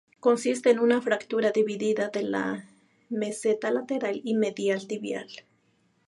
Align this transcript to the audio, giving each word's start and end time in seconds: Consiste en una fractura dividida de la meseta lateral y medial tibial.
Consiste 0.19 0.71
en 0.71 0.79
una 0.79 0.99
fractura 0.99 1.51
dividida 1.51 2.09
de 2.09 2.23
la 2.23 2.67
meseta 3.11 3.69
lateral 3.69 4.19
y 4.23 4.33
medial 4.33 4.87
tibial. 4.87 5.27